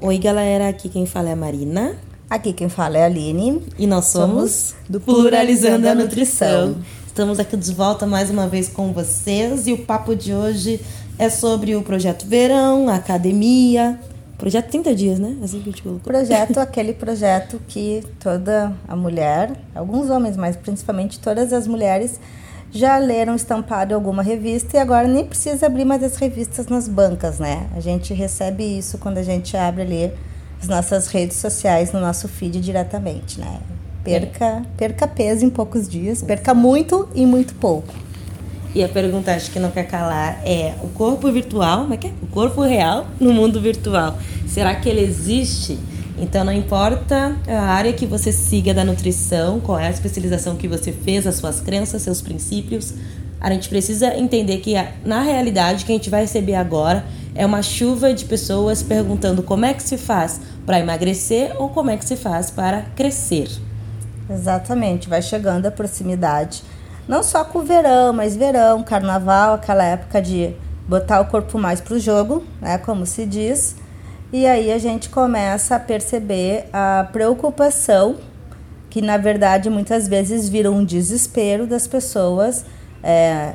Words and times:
Oi, 0.00 0.16
galera, 0.16 0.68
aqui 0.68 0.88
quem 0.88 1.06
fala 1.06 1.30
é 1.30 1.32
a 1.32 1.36
Marina. 1.36 1.96
Aqui 2.30 2.52
quem 2.52 2.68
fala 2.68 2.98
é 2.98 3.02
a 3.02 3.06
Aline. 3.06 3.60
E 3.76 3.84
nós 3.84 4.04
somos, 4.04 4.72
do 4.88 5.00
Pluralizando 5.00 5.88
a 5.88 5.94
Nutrição. 5.94 6.76
Estamos 7.04 7.40
aqui 7.40 7.56
de 7.56 7.74
volta 7.74 8.06
mais 8.06 8.30
uma 8.30 8.46
vez 8.46 8.68
com 8.68 8.92
vocês 8.92 9.66
e 9.66 9.72
o 9.72 9.78
papo 9.78 10.14
de 10.14 10.32
hoje 10.32 10.80
é 11.18 11.28
sobre 11.28 11.74
o 11.74 11.82
projeto 11.82 12.28
Verão, 12.28 12.88
a 12.88 12.94
academia. 12.94 13.98
Projeto 14.38 14.70
30 14.70 14.94
dias, 14.94 15.18
né? 15.18 15.36
Assim 15.42 15.60
que 15.60 15.68
a 15.68 15.72
gente 15.72 15.82
colocou. 15.82 16.00
Projeto, 16.04 16.58
aquele 16.62 16.92
projeto 16.92 17.60
que 17.66 18.04
toda 18.20 18.72
a 18.86 18.94
mulher, 18.94 19.50
alguns 19.74 20.10
homens, 20.10 20.36
mas 20.36 20.54
principalmente 20.54 21.18
todas 21.18 21.52
as 21.52 21.66
mulheres 21.66 22.20
já 22.70 22.98
leram 22.98 23.34
estampado 23.34 23.94
alguma 23.94 24.22
revista 24.22 24.76
e 24.76 24.80
agora 24.80 25.08
nem 25.08 25.24
precisa 25.24 25.66
abrir 25.66 25.84
mais 25.84 26.02
as 26.02 26.16
revistas 26.16 26.66
nas 26.66 26.88
bancas, 26.88 27.38
né? 27.38 27.66
A 27.74 27.80
gente 27.80 28.12
recebe 28.12 28.62
isso 28.62 28.98
quando 28.98 29.18
a 29.18 29.22
gente 29.22 29.56
abre 29.56 29.82
ali 29.82 30.12
as 30.60 30.68
nossas 30.68 31.06
redes 31.08 31.36
sociais 31.36 31.92
no 31.92 32.00
nosso 32.00 32.28
feed 32.28 32.60
diretamente, 32.60 33.40
né? 33.40 33.60
Perca, 34.04 34.62
perca 34.76 35.06
peso 35.06 35.44
em 35.44 35.50
poucos 35.50 35.88
dias, 35.88 36.22
perca 36.22 36.54
muito 36.54 37.08
em 37.14 37.26
muito 37.26 37.54
pouco. 37.54 37.92
E 38.74 38.84
a 38.84 38.88
pergunta 38.88 39.34
acho 39.34 39.50
que 39.50 39.58
não 39.58 39.70
quer 39.70 39.84
calar 39.84 40.40
é 40.44 40.74
o 40.82 40.88
corpo 40.88 41.30
virtual, 41.32 41.82
como 41.82 41.94
é 41.94 41.96
que 41.96 42.08
é? 42.08 42.12
O 42.22 42.26
corpo 42.26 42.62
real 42.62 43.06
no 43.18 43.32
mundo 43.32 43.60
virtual. 43.60 44.18
Será 44.46 44.74
que 44.74 44.88
ele 44.88 45.00
existe? 45.00 45.78
Então 46.20 46.44
não 46.44 46.52
importa 46.52 47.36
a 47.46 47.60
área 47.60 47.92
que 47.92 48.06
você 48.06 48.32
siga 48.32 48.74
da 48.74 48.84
nutrição, 48.84 49.60
qual 49.60 49.78
é 49.78 49.86
a 49.86 49.90
especialização 49.90 50.56
que 50.56 50.66
você 50.66 50.92
fez, 50.92 51.26
as 51.26 51.36
suas 51.36 51.60
crenças, 51.60 52.02
seus 52.02 52.20
princípios, 52.20 52.94
a 53.40 53.50
gente 53.52 53.68
precisa 53.68 54.16
entender 54.16 54.58
que 54.58 54.74
na 55.04 55.22
realidade 55.22 55.84
que 55.84 55.92
a 55.92 55.94
gente 55.94 56.10
vai 56.10 56.22
receber 56.22 56.56
agora 56.56 57.04
é 57.34 57.46
uma 57.46 57.62
chuva 57.62 58.12
de 58.12 58.24
pessoas 58.24 58.82
perguntando 58.82 59.42
como 59.42 59.64
é 59.64 59.72
que 59.72 59.82
se 59.82 59.96
faz 59.96 60.40
para 60.66 60.80
emagrecer 60.80 61.54
ou 61.56 61.68
como 61.68 61.90
é 61.90 61.96
que 61.96 62.04
se 62.04 62.16
faz 62.16 62.50
para 62.50 62.82
crescer. 62.96 63.48
Exatamente, 64.28 65.08
vai 65.08 65.22
chegando 65.22 65.66
a 65.66 65.70
proximidade. 65.70 66.62
Não 67.06 67.22
só 67.22 67.44
com 67.44 67.60
o 67.60 67.62
verão, 67.62 68.12
mas 68.12 68.36
verão, 68.36 68.82
carnaval, 68.82 69.54
aquela 69.54 69.84
época 69.84 70.20
de 70.20 70.52
botar 70.86 71.20
o 71.20 71.26
corpo 71.26 71.58
mais 71.58 71.80
para 71.80 71.94
o 71.94 72.00
jogo, 72.00 72.42
né, 72.60 72.76
como 72.78 73.06
se 73.06 73.24
diz. 73.24 73.76
E 74.30 74.46
aí 74.46 74.70
a 74.70 74.76
gente 74.76 75.08
começa 75.08 75.76
a 75.76 75.80
perceber 75.80 76.66
a 76.70 77.08
preocupação, 77.10 78.16
que 78.90 79.00
na 79.00 79.16
verdade 79.16 79.70
muitas 79.70 80.06
vezes 80.06 80.50
vira 80.50 80.70
um 80.70 80.84
desespero 80.84 81.66
das 81.66 81.86
pessoas. 81.86 82.62
É, 83.02 83.54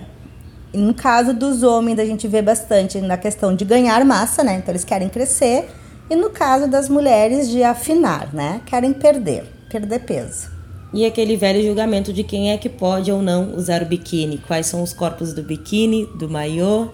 no 0.74 0.96
caso 0.96 1.32
dos 1.32 1.62
homens, 1.62 2.00
a 2.00 2.06
gente 2.06 2.28
vê 2.28 2.42
bastante 2.42 3.00
na 3.00 3.18
questão 3.18 3.56
de 3.56 3.64
ganhar 3.64 4.04
massa, 4.04 4.44
né? 4.44 4.56
Então 4.56 4.72
eles 4.72 4.84
querem 4.84 5.10
crescer. 5.10 5.70
E 6.10 6.16
no 6.16 6.32
caso 6.32 6.68
das 6.68 6.90
mulheres, 6.90 7.50
de 7.50 7.64
afinar, 7.64 8.34
né? 8.34 8.60
Querem 8.66 8.94
perder, 8.94 9.46
perder 9.70 10.00
peso. 10.00 10.52
E 10.92 11.06
aquele 11.06 11.38
velho 11.38 11.64
julgamento 11.64 12.12
de 12.12 12.24
quem 12.24 12.52
é 12.52 12.58
que 12.58 12.70
pode 12.70 13.12
ou 13.12 13.22
não 13.22 13.56
usar 13.56 13.84
o 13.84 13.86
biquíni. 13.86 14.40
Quais 14.40 14.66
são 14.66 14.82
os 14.82 14.92
corpos 14.92 15.34
do 15.34 15.44
biquíni, 15.44 16.08
do 16.18 16.28
maiô, 16.28 16.90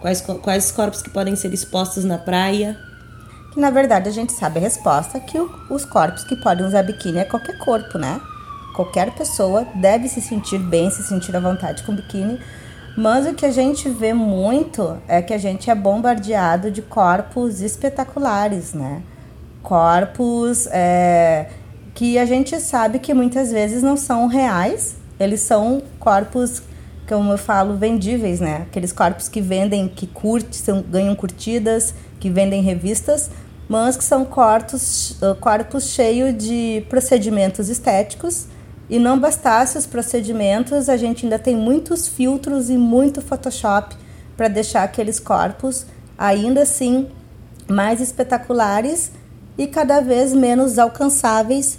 quais, 0.00 0.20
quais 0.20 0.72
corpos 0.72 1.00
que 1.00 1.10
podem 1.10 1.36
ser 1.36 1.54
expostos 1.54 2.04
na 2.04 2.18
praia 2.18 2.89
que 3.50 3.60
na 3.60 3.70
verdade 3.70 4.08
a 4.08 4.12
gente 4.12 4.32
sabe 4.32 4.58
a 4.58 4.62
resposta 4.62 5.18
que 5.18 5.38
o, 5.38 5.50
os 5.68 5.84
corpos 5.84 6.24
que 6.24 6.36
podem 6.36 6.64
usar 6.64 6.82
biquíni 6.82 7.18
é 7.18 7.24
qualquer 7.24 7.58
corpo, 7.58 7.98
né? 7.98 8.20
Qualquer 8.74 9.10
pessoa 9.12 9.66
deve 9.74 10.08
se 10.08 10.20
sentir 10.20 10.58
bem, 10.58 10.90
se 10.90 11.02
sentir 11.02 11.34
à 11.36 11.40
vontade 11.40 11.82
com 11.82 11.94
biquíni, 11.94 12.38
mas 12.96 13.26
o 13.26 13.34
que 13.34 13.46
a 13.46 13.50
gente 13.50 13.88
vê 13.88 14.12
muito 14.12 14.98
é 15.06 15.22
que 15.22 15.32
a 15.32 15.38
gente 15.38 15.70
é 15.70 15.74
bombardeado 15.74 16.70
de 16.70 16.82
corpos 16.82 17.60
espetaculares, 17.60 18.72
né? 18.72 19.02
Corpos 19.62 20.66
é, 20.70 21.48
que 21.94 22.18
a 22.18 22.24
gente 22.24 22.58
sabe 22.60 22.98
que 22.98 23.12
muitas 23.14 23.50
vezes 23.50 23.82
não 23.82 23.96
são 23.96 24.26
reais, 24.26 24.96
eles 25.18 25.40
são 25.40 25.82
corpos, 25.98 26.62
como 27.08 27.32
eu 27.32 27.38
falo, 27.38 27.76
vendíveis, 27.76 28.40
né? 28.40 28.66
Aqueles 28.68 28.92
corpos 28.92 29.28
que 29.28 29.40
vendem, 29.40 29.86
que 29.88 30.06
curtem, 30.06 30.82
ganham 30.88 31.14
curtidas, 31.14 31.94
que 32.20 32.30
vendem 32.30 32.62
revistas, 32.62 33.30
mas 33.68 33.96
que 33.96 34.04
são 34.04 34.24
corpos, 34.24 35.16
corpos 35.40 35.84
cheios 35.84 36.36
de 36.36 36.84
procedimentos 36.88 37.68
estéticos. 37.68 38.46
E 38.88 38.98
não 38.98 39.18
bastasse 39.18 39.78
os 39.78 39.86
procedimentos, 39.86 40.88
a 40.88 40.96
gente 40.96 41.24
ainda 41.24 41.38
tem 41.38 41.56
muitos 41.56 42.06
filtros 42.06 42.68
e 42.68 42.76
muito 42.76 43.22
Photoshop 43.22 43.96
para 44.36 44.48
deixar 44.48 44.82
aqueles 44.82 45.20
corpos 45.20 45.86
ainda 46.18 46.62
assim 46.62 47.08
mais 47.68 48.00
espetaculares 48.00 49.12
e 49.56 49.66
cada 49.66 50.00
vez 50.00 50.32
menos 50.32 50.78
alcançáveis 50.78 51.78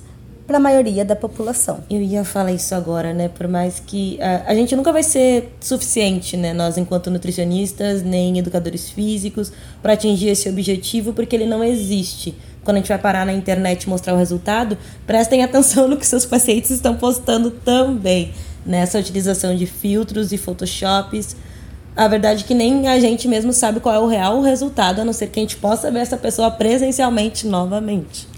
para 0.52 0.58
a 0.58 0.62
maioria 0.62 1.06
da 1.06 1.16
população. 1.16 1.82
Eu 1.90 2.02
ia 2.02 2.26
falar 2.26 2.52
isso 2.52 2.76
agora, 2.76 3.14
né? 3.14 3.30
Por 3.30 3.48
mais 3.48 3.80
que 3.80 4.22
a, 4.22 4.52
a 4.52 4.54
gente 4.54 4.76
nunca 4.76 4.92
vai 4.92 5.02
ser 5.02 5.56
suficiente, 5.62 6.36
né? 6.36 6.52
Nós, 6.52 6.78
enquanto 6.78 7.10
nutricionistas, 7.10 8.04
nem 8.04 8.38
educadores 8.38 8.90
físicos, 8.90 9.50
para 9.82 9.94
atingir 9.94 10.28
esse 10.28 10.50
objetivo, 10.50 11.14
porque 11.14 11.38
ele 11.38 11.46
não 11.46 11.64
existe. 11.64 12.36
Quando 12.66 12.76
a 12.76 12.80
gente 12.82 12.90
vai 12.90 12.98
parar 12.98 13.26
na 13.26 13.32
internet 13.32 13.84
e 13.84 13.90
mostrar 13.90 14.14
o 14.14 14.18
resultado, 14.18 14.78
prestem 15.08 15.42
atenção 15.42 15.88
no 15.88 15.96
que 15.96 16.06
seus 16.06 16.26
pacientes 16.26 16.70
estão 16.70 16.98
postando 16.98 17.50
também. 17.50 18.34
Nessa 18.66 19.00
utilização 19.00 19.56
de 19.56 19.66
filtros 19.66 20.34
e 20.34 20.38
photoshops. 20.38 21.34
A 21.96 22.10
verdade 22.10 22.44
é 22.44 22.48
que 22.48 22.54
nem 22.54 22.90
a 22.90 23.00
gente 23.00 23.26
mesmo 23.26 23.54
sabe 23.54 23.80
qual 23.80 23.96
é 23.96 24.00
o 24.00 24.08
real 24.08 24.42
resultado, 24.42 25.00
a 25.00 25.06
não 25.06 25.14
ser 25.14 25.28
que 25.28 25.40
a 25.40 25.44
gente 25.44 25.56
possa 25.56 25.90
ver 25.90 26.00
essa 26.00 26.18
pessoa 26.18 26.52
presencialmente 26.52 27.48
novamente. 27.48 28.31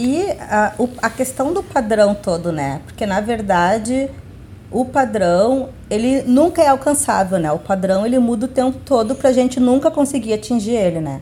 E 0.00 0.30
a, 0.38 0.74
a 1.02 1.10
questão 1.10 1.52
do 1.52 1.60
padrão 1.60 2.14
todo, 2.14 2.52
né? 2.52 2.80
Porque 2.86 3.04
na 3.04 3.20
verdade 3.20 4.08
o 4.70 4.84
padrão 4.84 5.70
ele 5.90 6.22
nunca 6.22 6.62
é 6.62 6.68
alcançável, 6.68 7.36
né? 7.36 7.50
O 7.50 7.58
padrão 7.58 8.06
ele 8.06 8.16
muda 8.20 8.46
o 8.46 8.48
tempo 8.48 8.78
todo 8.84 9.16
para 9.16 9.30
a 9.30 9.32
gente 9.32 9.58
nunca 9.58 9.90
conseguir 9.90 10.34
atingir 10.34 10.76
ele, 10.76 11.00
né? 11.00 11.20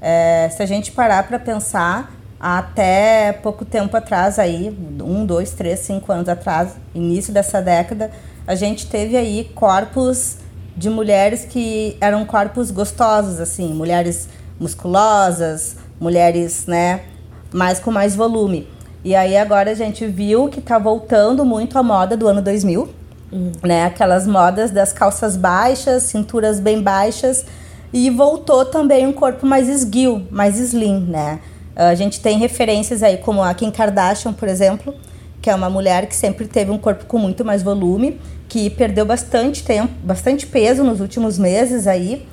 É, 0.00 0.50
se 0.50 0.60
a 0.60 0.66
gente 0.66 0.90
parar 0.90 1.22
para 1.28 1.38
pensar, 1.38 2.16
até 2.40 3.32
pouco 3.32 3.64
tempo 3.64 3.96
atrás 3.96 4.40
aí, 4.40 4.76
um, 5.00 5.24
dois, 5.24 5.52
três, 5.52 5.78
cinco 5.78 6.10
anos 6.10 6.28
atrás, 6.28 6.72
início 6.92 7.32
dessa 7.32 7.62
década, 7.62 8.10
a 8.44 8.56
gente 8.56 8.88
teve 8.88 9.16
aí 9.16 9.52
corpos 9.54 10.38
de 10.76 10.90
mulheres 10.90 11.44
que 11.44 11.96
eram 12.00 12.24
corpos 12.24 12.72
gostosos, 12.72 13.38
assim, 13.38 13.72
mulheres 13.72 14.28
musculosas, 14.58 15.76
mulheres, 16.00 16.66
né, 16.66 17.02
mas 17.52 17.78
com 17.78 17.90
mais 17.90 18.14
volume. 18.14 18.66
E 19.04 19.14
aí 19.14 19.36
agora 19.36 19.70
a 19.70 19.74
gente 19.74 20.06
viu 20.06 20.48
que 20.48 20.60
tá 20.60 20.78
voltando 20.78 21.44
muito 21.44 21.78
a 21.78 21.82
moda 21.82 22.16
do 22.16 22.26
ano 22.26 22.42
2000, 22.42 22.88
uhum. 23.30 23.52
né? 23.62 23.84
Aquelas 23.84 24.26
modas 24.26 24.70
das 24.70 24.92
calças 24.92 25.36
baixas, 25.36 26.04
cinturas 26.04 26.58
bem 26.58 26.82
baixas 26.82 27.46
e 27.92 28.10
voltou 28.10 28.64
também 28.64 29.06
um 29.06 29.12
corpo 29.12 29.46
mais 29.46 29.68
esguio, 29.68 30.26
mais 30.30 30.58
slim, 30.58 31.00
né? 31.00 31.40
A 31.74 31.94
gente 31.94 32.20
tem 32.20 32.38
referências 32.38 33.02
aí 33.02 33.18
como 33.18 33.42
a 33.42 33.52
Kim 33.54 33.70
Kardashian, 33.70 34.32
por 34.32 34.48
exemplo, 34.48 34.94
que 35.40 35.50
é 35.50 35.54
uma 35.54 35.70
mulher 35.70 36.06
que 36.06 36.16
sempre 36.16 36.46
teve 36.46 36.70
um 36.70 36.78
corpo 36.78 37.04
com 37.04 37.18
muito 37.18 37.44
mais 37.44 37.62
volume, 37.62 38.18
que 38.48 38.70
perdeu 38.70 39.04
bastante 39.04 39.62
tempo, 39.62 39.92
bastante 40.02 40.46
peso 40.46 40.82
nos 40.82 41.00
últimos 41.00 41.38
meses 41.38 41.86
aí. 41.86 42.26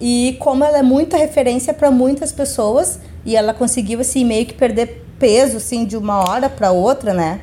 E 0.00 0.36
como 0.40 0.64
ela 0.64 0.78
é 0.78 0.82
muita 0.82 1.16
referência 1.16 1.72
para 1.72 1.90
muitas 1.90 2.32
pessoas, 2.32 3.00
e 3.28 3.36
ela 3.36 3.52
conseguiu 3.52 4.00
assim 4.00 4.24
meio 4.24 4.46
que 4.46 4.54
perder 4.54 5.04
peso 5.18 5.58
assim 5.58 5.84
de 5.84 5.98
uma 5.98 6.26
hora 6.26 6.48
para 6.48 6.70
outra, 6.70 7.12
né? 7.12 7.42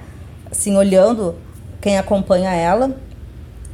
Assim, 0.50 0.76
olhando 0.76 1.36
quem 1.80 2.00
acompanha 2.00 2.52
ela. 2.52 2.98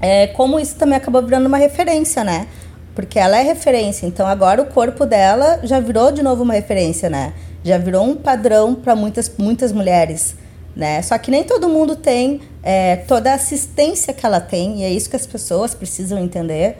É, 0.02 0.28
como 0.28 0.60
isso 0.60 0.76
também 0.76 0.98
acabou 0.98 1.22
virando 1.22 1.46
uma 1.46 1.58
referência, 1.58 2.22
né? 2.22 2.48
Porque 2.94 3.18
ela 3.18 3.38
é 3.38 3.42
referência, 3.42 4.06
então 4.06 4.28
agora 4.28 4.62
o 4.62 4.66
corpo 4.66 5.06
dela 5.06 5.62
já 5.64 5.80
virou 5.80 6.12
de 6.12 6.22
novo 6.22 6.44
uma 6.44 6.54
referência, 6.54 7.10
né? 7.10 7.32
Já 7.64 7.78
virou 7.78 8.04
um 8.04 8.14
padrão 8.14 8.76
para 8.76 8.94
muitas, 8.94 9.32
muitas 9.38 9.72
mulheres, 9.72 10.36
né? 10.76 11.02
Só 11.02 11.18
que 11.18 11.32
nem 11.32 11.46
todo 11.46 11.70
mundo 11.70 11.96
tem 11.96 12.42
é, 12.62 12.98
toda 12.98 13.32
a 13.32 13.36
assistência 13.36 14.14
que 14.14 14.26
ela 14.26 14.42
tem, 14.42 14.82
e 14.82 14.84
é 14.84 14.90
isso 14.90 15.10
que 15.10 15.16
as 15.16 15.26
pessoas 15.26 15.74
precisam 15.74 16.20
entender 16.20 16.78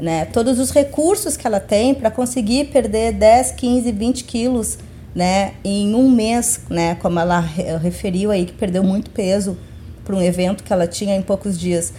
né, 0.00 0.24
todos 0.24 0.58
os 0.58 0.70
recursos 0.70 1.36
que 1.36 1.46
ela 1.46 1.60
tem 1.60 1.94
para 1.94 2.10
conseguir 2.10 2.66
perder 2.66 3.12
10, 3.12 3.52
15, 3.52 3.92
20 3.92 4.24
quilos 4.24 4.78
né, 5.14 5.52
em 5.64 5.94
um 5.94 6.10
mês, 6.10 6.60
né, 6.68 6.94
como 6.96 7.18
ela 7.18 7.40
referiu 7.40 8.30
aí, 8.30 8.46
que 8.46 8.52
perdeu 8.52 8.82
muito 8.82 9.10
peso 9.10 9.56
para 10.04 10.14
um 10.14 10.22
evento 10.22 10.64
que 10.64 10.72
ela 10.72 10.86
tinha 10.86 11.14
em 11.16 11.22
poucos 11.22 11.58
dias. 11.58 11.92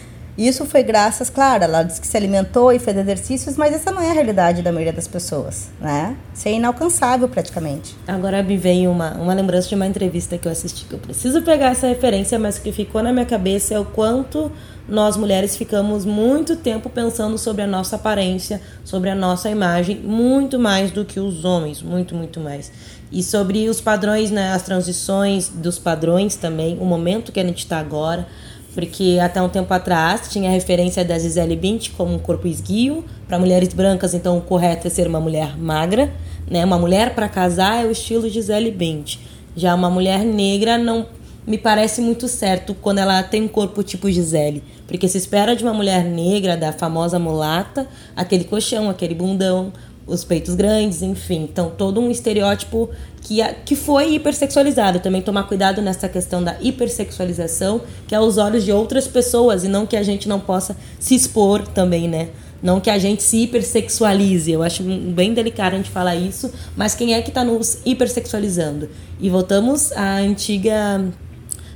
Isso 0.48 0.66
foi 0.66 0.82
graças, 0.82 1.30
claro, 1.30 1.66
ela 1.66 1.84
disse 1.84 2.02
que 2.02 2.08
se 2.08 2.18
alimentou 2.18 2.74
e 2.74 2.80
fez 2.80 2.98
exercícios, 2.98 3.56
mas 3.58 3.76
essa 3.76 3.92
não 3.92 4.02
é 4.02 4.10
a 4.10 4.14
realidade 4.14 4.64
da 4.64 4.72
maioria 4.72 4.92
das 4.92 5.08
pessoas, 5.08 5.70
né? 5.80 6.18
Isso 6.34 6.48
é 6.48 6.54
inalcançável 6.54 7.30
praticamente. 7.30 7.96
Agora 8.08 8.42
me 8.42 8.58
vem 8.58 8.88
uma, 8.88 9.14
uma 9.14 9.36
lembrança 9.36 9.70
de 9.70 9.76
uma 9.76 9.86
entrevista 9.86 10.40
que 10.40 10.48
eu 10.48 10.52
assisti, 10.52 10.86
que 10.86 10.94
eu 10.94 11.00
preciso 11.00 11.44
pegar 11.44 11.68
essa 11.68 11.86
referência, 11.86 12.40
mas 12.40 12.58
o 12.58 12.62
que 12.62 12.72
ficou 12.72 13.04
na 13.04 13.14
minha 13.14 13.26
cabeça 13.26 13.76
é 13.76 13.80
o 13.80 13.86
quanto 13.86 14.52
nós 14.90 15.16
mulheres 15.16 15.56
ficamos 15.56 16.06
muito 16.06 16.56
tempo 16.56 16.90
pensando 16.90 17.38
sobre 17.38 17.62
a 17.62 17.68
nossa 17.68 17.96
aparência, 17.96 18.60
sobre 18.84 19.12
a 19.12 19.16
nossa 19.16 19.48
imagem, 19.48 19.98
muito 19.98 20.58
mais 20.58 20.90
do 20.90 21.06
que 21.06 21.20
os 21.20 21.46
homens, 21.46 21.84
muito, 21.84 22.16
muito 22.16 22.40
mais. 22.40 22.72
E 23.12 23.22
sobre 23.22 23.70
os 23.70 23.80
padrões, 23.80 24.32
né, 24.32 24.54
as 24.54 24.64
transições 24.64 25.50
dos 25.50 25.78
padrões 25.78 26.36
também, 26.36 26.78
o 26.80 26.86
momento 26.86 27.32
que 27.32 27.40
a 27.40 27.44
gente 27.44 27.60
está 27.60 27.78
agora, 27.78 28.28
porque 28.74 29.20
até 29.22 29.42
um 29.42 29.50
tempo 29.50 29.74
atrás 29.74 30.30
tinha 30.30 30.50
a 30.50 30.54
referência 30.54 31.04
da 31.04 31.18
Gisele 31.20 31.56
Bint 31.56 31.92
como 31.98 32.14
um 32.14 32.20
corpo 32.20 32.48
esguio, 32.48 33.04
para 33.28 33.38
mulheres 33.40 33.74
brancas, 33.74 34.14
então 34.14 34.38
o 34.38 34.42
correto 34.42 34.88
é 34.88 34.90
ser 34.90 35.08
uma 35.08 35.20
mulher 35.20 35.58
magra, 35.58 36.12
né? 36.50 36.64
Uma 36.64 36.78
mulher 36.78 37.16
para 37.16 37.30
casar 37.30 37.84
é 37.84 37.88
o 37.88 37.92
estilo 37.92 38.30
Gisele 38.30 38.72
Bint. 38.72 39.18
Já 39.56 39.76
uma 39.76 39.90
mulher 39.90 40.24
negra 40.24 40.78
não 40.78 41.06
me 41.46 41.58
parece 41.58 42.02
muito 42.02 42.28
certo 42.28 42.74
quando 42.74 43.00
ela 43.00 43.22
tem 43.24 43.44
um 43.44 43.48
corpo 43.48 43.84
tipo 43.84 44.10
Gisele, 44.10 44.64
porque 44.88 45.08
se 45.08 45.18
espera 45.18 45.56
de 45.56 45.64
uma 45.64 45.74
mulher 45.74 46.04
negra, 46.04 46.56
da 46.56 46.72
famosa 46.72 47.18
mulata, 47.18 47.88
aquele 48.16 48.44
colchão, 48.44 48.90
aquele 48.90 49.16
bundão, 49.16 49.74
os 50.12 50.24
peitos 50.24 50.56
grandes, 50.56 51.02
enfim. 51.02 51.48
Então, 51.52 51.72
todo 51.76 52.00
um 52.00 52.12
estereótipo 52.12 52.90
que, 53.22 53.44
que 53.66 53.76
foi 53.76 54.16
hipersexualizado. 54.16 55.00
Também 55.00 55.22
tomar 55.22 55.44
cuidado 55.44 55.82
nessa 55.82 56.10
questão 56.10 56.44
da 56.44 56.56
hipersexualização, 56.60 57.82
que 58.08 58.14
é 58.14 58.18
aos 58.18 58.38
olhos 58.38 58.64
de 58.64 58.72
outras 58.72 59.08
pessoas, 59.08 59.64
e 59.64 59.68
não 59.68 59.86
que 59.86 59.96
a 59.96 60.04
gente 60.04 60.28
não 60.28 60.40
possa 60.40 60.76
se 61.00 61.16
expor 61.16 61.68
também, 61.68 62.08
né? 62.08 62.30
Não 62.62 62.80
que 62.80 62.90
a 62.90 63.00
gente 63.00 63.24
se 63.24 63.38
hipersexualize. 63.38 64.52
Eu 64.52 64.62
acho 64.62 64.84
bem 64.84 65.34
delicado 65.34 65.74
a 65.74 65.78
gente 65.78 65.90
falar 65.90 66.16
isso, 66.16 66.52
mas 66.76 66.94
quem 66.94 67.14
é 67.14 67.22
que 67.22 67.30
está 67.30 67.44
nos 67.44 67.80
hipersexualizando? 67.86 68.90
E 69.20 69.30
voltamos 69.30 69.92
à 69.94 70.18
antiga 70.18 71.04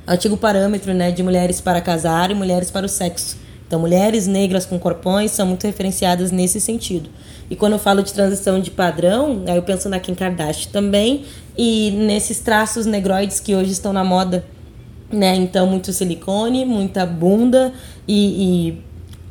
antigo 0.08 0.38
parâmetro 0.38 0.94
né, 0.94 1.12
de 1.12 1.24
mulheres 1.24 1.60
para 1.60 1.82
casar 1.82 2.30
e 2.30 2.36
mulheres 2.36 2.70
para 2.70 2.86
o 2.86 2.90
sexo. 2.90 3.45
Então, 3.68 3.80
mulheres 3.80 4.28
negras 4.28 4.66
com 4.66 4.78
corpões 4.78 5.32
são 5.32 5.48
muito 5.48 5.66
referenciadas 5.66 6.32
nesse 6.32 6.62
sentido. 6.62 7.10
E 7.50 7.56
quando 7.56 7.74
eu 7.74 7.80
falo 7.80 8.04
de 8.04 8.14
transição 8.14 8.60
de 8.60 8.72
padrão, 8.72 9.44
aí 9.48 9.56
eu 9.56 9.64
penso 9.64 9.90
na 9.90 10.00
Kim 10.00 10.14
Kardashian 10.14 10.72
também 10.72 11.26
e 11.58 11.92
nesses 11.92 12.40
traços 12.40 12.86
negroides 12.86 13.40
que 13.40 13.56
hoje 13.56 13.72
estão 13.72 13.92
na 13.92 14.04
moda, 14.04 14.46
né? 15.12 15.36
Então, 15.36 15.68
muito 15.68 15.92
silicone, 15.94 16.66
muita 16.66 17.06
bunda 17.06 17.74
e, 18.08 18.70
e 18.70 18.86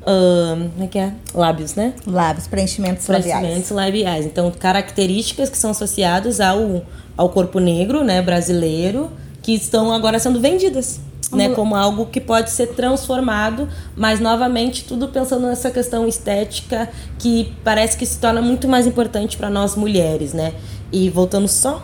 Uh, 0.04 0.68
como 0.72 0.84
é 0.84 0.86
que 0.86 0.98
é? 0.98 1.14
Lábios, 1.34 1.74
né? 1.74 1.94
Lábios, 2.06 2.46
preenchimentos, 2.46 3.06
preenchimentos 3.06 3.70
labiais. 3.70 3.70
labiais. 3.70 4.26
Então, 4.26 4.50
características 4.50 5.48
que 5.48 5.56
são 5.56 5.70
associadas 5.70 6.40
ao, 6.40 6.84
ao 7.16 7.30
corpo 7.30 7.58
negro, 7.58 8.04
né, 8.04 8.20
brasileiro, 8.20 9.10
que 9.40 9.52
estão 9.52 9.90
agora 9.90 10.18
sendo 10.18 10.38
vendidas. 10.40 11.00
Né, 11.32 11.48
como 11.50 11.74
algo 11.74 12.06
que 12.06 12.20
pode 12.20 12.50
ser 12.50 12.68
transformado, 12.68 13.68
mas 13.96 14.20
novamente 14.20 14.84
tudo 14.84 15.08
pensando 15.08 15.46
nessa 15.46 15.70
questão 15.70 16.06
estética 16.06 16.88
que 17.18 17.52
parece 17.62 17.96
que 17.96 18.04
se 18.04 18.18
torna 18.18 18.42
muito 18.42 18.68
mais 18.68 18.86
importante 18.86 19.36
para 19.36 19.48
nós 19.48 19.74
mulheres, 19.76 20.32
né? 20.32 20.52
E 20.92 21.08
voltando 21.08 21.48
só 21.48 21.82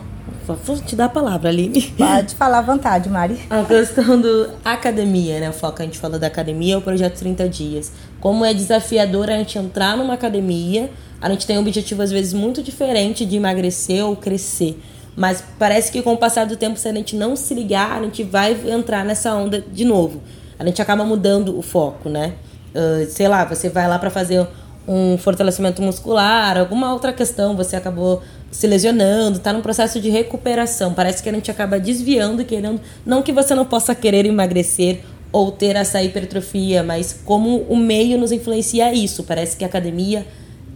Vou 0.65 0.77
te 0.79 0.97
dar 0.97 1.07
a 1.07 1.09
palavra, 1.09 1.49
Aline. 1.49 1.83
Pode 1.97 2.35
falar 2.35 2.59
à 2.59 2.63
vontade, 2.63 3.09
Mari. 3.09 3.39
A 3.49 3.63
questão 3.65 4.21
do 4.21 4.51
academia, 4.65 5.39
né? 5.39 5.51
O 5.51 5.53
foco 5.53 5.81
a 5.83 5.85
gente 5.85 5.99
falou 5.99 6.19
da 6.19 6.27
academia, 6.27 6.79
o 6.79 6.83
projeto 6.83 7.19
30 7.19 7.49
dias. 7.49 7.93
Como 8.21 8.45
é 8.45 8.53
desafiador 8.53 9.31
a 9.31 9.35
gente 9.35 9.59
entrar 9.59 9.97
numa 9.97 10.15
academia, 10.15 10.91
a 11.21 11.31
gente 11.31 11.47
tem 11.47 11.57
um 11.57 11.61
objetivo 11.61 12.03
às 12.03 12.11
vezes 12.11 12.33
muito 12.33 12.63
diferente 12.63 13.25
de 13.25 13.37
emagrecer 13.37 14.05
ou 14.05 14.17
crescer. 14.17 14.81
Mas 15.17 15.43
parece 15.59 15.91
que 15.91 16.03
com 16.03 16.15
o 16.15 16.17
passar 16.17 16.47
do 16.47 16.57
tempo, 16.57 16.79
se 16.79 16.89
a 16.89 16.93
gente 16.93 17.17
não 17.17 17.37
se 17.37 17.55
ligar, 17.55 17.99
a 17.99 18.03
gente 18.03 18.23
vai 18.23 18.57
entrar 18.69 19.05
nessa 19.05 19.35
onda 19.35 19.61
de 19.61 19.85
novo. 19.85 20.23
A 20.59 20.65
gente 20.65 20.81
acaba 20.81 21.05
mudando 21.05 21.59
o 21.59 21.63
foco, 21.63 22.09
né? 22.09 22.35
Uh, 22.75 23.11
sei 23.11 23.27
lá, 23.29 23.45
você 23.45 23.69
vai 23.69 23.89
lá 23.89 23.99
para 23.99 24.11
fazer 24.11 24.47
um 24.87 25.19
fortalecimento 25.19 25.83
muscular, 25.83 26.59
alguma 26.59 26.93
outra 26.93 27.13
questão, 27.13 27.57
você 27.57 27.77
acabou 27.77 28.23
se 28.51 28.67
lesionando, 28.67 29.39
está 29.39 29.53
num 29.53 29.61
processo 29.61 30.01
de 30.01 30.11
recuperação. 30.11 30.93
Parece 30.93 31.23
que 31.23 31.29
a 31.29 31.33
gente 31.33 31.51
acaba 31.51 31.79
desviando, 31.79 32.45
querendo. 32.45 32.81
Não 33.07 33.23
que 33.23 33.33
você 33.33 33.55
não 33.55 33.65
possa 33.65 33.95
querer 33.95 34.27
emagrecer 34.27 35.01
ou 35.33 35.53
ter 35.53 35.77
essa 35.77 36.03
hipertrofia, 36.03 36.83
mas 36.83 37.21
como 37.25 37.59
o 37.69 37.77
meio 37.77 38.19
nos 38.19 38.33
influencia 38.33 38.93
isso. 38.93 39.23
Parece 39.23 39.57
que 39.57 39.65
a 39.65 39.69
academia 39.69 40.27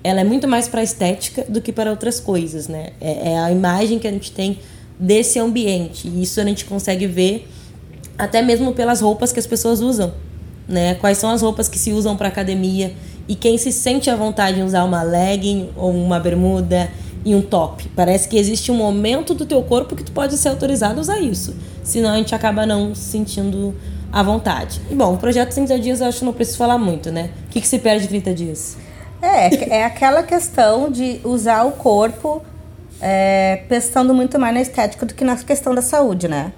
ela 0.04 0.20
é 0.20 0.24
muito 0.24 0.46
mais 0.46 0.68
para 0.68 0.82
estética 0.82 1.46
do 1.48 1.62
que 1.62 1.72
para 1.72 1.90
outras 1.90 2.20
coisas, 2.20 2.68
né? 2.68 2.90
É, 3.00 3.32
é, 3.32 3.38
a 3.38 3.50
imagem 3.50 3.98
que 3.98 4.06
a 4.06 4.12
gente 4.12 4.30
tem 4.30 4.58
desse 5.00 5.38
ambiente. 5.38 6.06
E 6.06 6.22
isso 6.22 6.38
a 6.38 6.44
gente 6.44 6.66
consegue 6.66 7.06
ver 7.06 7.48
até 8.18 8.42
mesmo 8.42 8.74
pelas 8.74 9.00
roupas 9.00 9.32
que 9.32 9.40
as 9.40 9.46
pessoas 9.46 9.80
usam, 9.80 10.12
né? 10.68 10.94
Quais 10.96 11.16
são 11.16 11.30
as 11.30 11.40
roupas 11.40 11.70
que 11.70 11.78
se 11.78 11.90
usam 11.90 12.18
para 12.18 12.28
academia 12.28 12.94
e 13.26 13.34
quem 13.34 13.56
se 13.56 13.72
sente 13.72 14.10
à 14.10 14.14
vontade 14.14 14.60
em 14.60 14.62
usar 14.62 14.84
uma 14.84 15.02
legging 15.02 15.70
ou 15.74 15.90
uma 15.90 16.20
bermuda 16.20 16.90
e 17.24 17.34
um 17.34 17.40
top. 17.40 17.88
Parece 17.96 18.28
que 18.28 18.36
existe 18.36 18.70
um 18.70 18.76
momento 18.76 19.32
do 19.32 19.46
teu 19.46 19.62
corpo 19.62 19.96
que 19.96 20.04
tu 20.04 20.12
pode 20.12 20.36
ser 20.36 20.50
autorizado 20.50 20.98
a 20.98 21.00
usar 21.00 21.18
isso. 21.18 21.56
Senão 21.82 22.10
a 22.10 22.16
gente 22.16 22.34
acaba 22.34 22.66
não 22.66 22.94
se 22.94 23.10
sentindo 23.10 23.74
à 24.12 24.22
vontade. 24.22 24.82
E 24.90 24.94
bom, 24.94 25.14
o 25.14 25.16
projeto 25.16 25.54
30 25.54 25.78
dias 25.78 26.00
eu 26.02 26.08
acho 26.08 26.18
que 26.18 26.24
não 26.26 26.34
preciso 26.34 26.58
falar 26.58 26.76
muito, 26.76 27.10
né? 27.10 27.30
O 27.46 27.48
que, 27.48 27.62
que 27.62 27.66
se 27.66 27.78
perde 27.78 28.04
em 28.04 28.08
30 28.08 28.34
dias? 28.34 28.83
É, 29.24 29.78
é 29.78 29.84
aquela 29.84 30.22
questão 30.22 30.90
de 30.90 31.20
usar 31.24 31.64
o 31.64 31.72
corpo 31.72 32.42
é, 33.00 33.62
pensando 33.68 34.12
muito 34.12 34.38
mais 34.38 34.54
na 34.54 34.60
estética 34.60 35.06
do 35.06 35.14
que 35.14 35.24
na 35.24 35.36
questão 35.36 35.74
da 35.74 35.82
saúde, 35.82 36.28
né? 36.28 36.52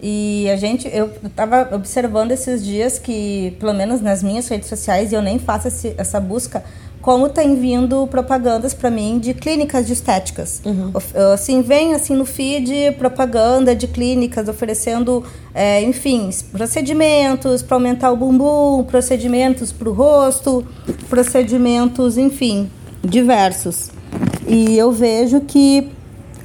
E 0.00 0.48
a 0.50 0.56
gente, 0.56 0.88
eu 0.92 1.12
estava 1.24 1.74
observando 1.74 2.30
esses 2.30 2.64
dias 2.64 2.98
que, 2.98 3.56
pelo 3.58 3.72
menos 3.72 4.00
nas 4.00 4.22
minhas 4.22 4.46
redes 4.46 4.68
sociais, 4.68 5.12
eu 5.12 5.20
nem 5.20 5.38
faço 5.38 5.68
esse, 5.68 5.94
essa 5.98 6.20
busca, 6.20 6.62
como 7.08 7.30
tem 7.30 7.54
vindo 7.54 8.06
propagandas 8.08 8.74
para 8.74 8.90
mim 8.90 9.18
de 9.18 9.32
clínicas 9.32 9.86
de 9.86 9.94
estéticas. 9.94 10.60
Uhum. 10.62 10.92
Assim, 11.32 11.62
vem 11.62 11.94
assim 11.94 12.14
no 12.14 12.26
feed 12.26 12.92
propaganda 12.98 13.74
de 13.74 13.86
clínicas 13.86 14.46
oferecendo, 14.46 15.24
é, 15.54 15.80
enfim, 15.80 16.28
procedimentos 16.52 17.62
para 17.62 17.76
aumentar 17.78 18.12
o 18.12 18.16
bumbum, 18.18 18.84
procedimentos 18.84 19.72
para 19.72 19.88
o 19.88 19.92
rosto, 19.94 20.66
procedimentos, 21.08 22.18
enfim, 22.18 22.70
diversos. 23.02 23.90
E 24.46 24.76
eu 24.76 24.92
vejo 24.92 25.40
que 25.40 25.90